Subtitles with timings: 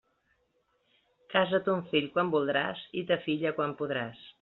[1.35, 4.27] Casa ton fill quan voldràs, i ta filla quan podràs.